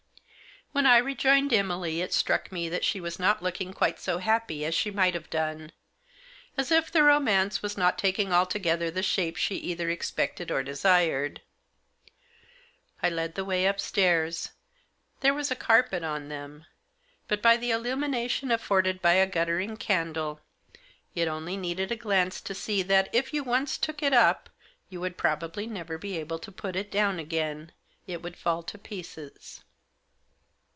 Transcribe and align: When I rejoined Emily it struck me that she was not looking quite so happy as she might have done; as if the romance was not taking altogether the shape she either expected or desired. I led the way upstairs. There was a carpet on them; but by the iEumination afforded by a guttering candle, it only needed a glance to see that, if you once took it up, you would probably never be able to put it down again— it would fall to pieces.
When 0.73 0.85
I 0.85 0.99
rejoined 0.99 1.51
Emily 1.51 1.99
it 1.99 2.13
struck 2.13 2.49
me 2.49 2.69
that 2.69 2.85
she 2.85 3.01
was 3.01 3.19
not 3.19 3.43
looking 3.43 3.73
quite 3.73 3.99
so 3.99 4.19
happy 4.19 4.63
as 4.63 4.73
she 4.73 4.89
might 4.89 5.13
have 5.13 5.29
done; 5.29 5.73
as 6.55 6.71
if 6.71 6.89
the 6.89 7.03
romance 7.03 7.61
was 7.61 7.77
not 7.77 7.97
taking 7.97 8.31
altogether 8.31 8.89
the 8.89 9.03
shape 9.03 9.35
she 9.35 9.55
either 9.55 9.89
expected 9.89 10.49
or 10.49 10.63
desired. 10.63 11.41
I 13.03 13.09
led 13.09 13.35
the 13.35 13.43
way 13.43 13.65
upstairs. 13.65 14.51
There 15.19 15.33
was 15.33 15.51
a 15.51 15.57
carpet 15.57 16.03
on 16.05 16.29
them; 16.29 16.65
but 17.27 17.41
by 17.41 17.57
the 17.57 17.71
iEumination 17.71 18.49
afforded 18.51 19.01
by 19.01 19.15
a 19.15 19.27
guttering 19.27 19.75
candle, 19.75 20.39
it 21.13 21.27
only 21.27 21.57
needed 21.57 21.91
a 21.91 21.97
glance 21.97 22.39
to 22.39 22.55
see 22.55 22.81
that, 22.81 23.09
if 23.11 23.33
you 23.33 23.43
once 23.43 23.77
took 23.77 24.01
it 24.01 24.13
up, 24.13 24.49
you 24.89 25.01
would 25.01 25.17
probably 25.17 25.67
never 25.67 25.97
be 25.97 26.15
able 26.15 26.39
to 26.39 26.49
put 26.51 26.77
it 26.77 26.89
down 26.89 27.19
again— 27.19 27.73
it 28.07 28.21
would 28.21 28.37
fall 28.37 28.63
to 28.63 28.77
pieces. 28.77 29.65